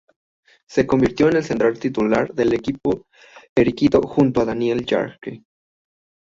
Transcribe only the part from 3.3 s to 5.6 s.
periquito junto a Daniel Jarque.